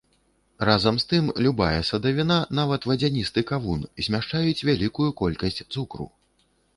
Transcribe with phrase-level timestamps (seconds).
[0.67, 6.07] Разам з тым, любая садавіна, нават вадзяністы кавун, змяшчаюць вялікую колькасць цукру.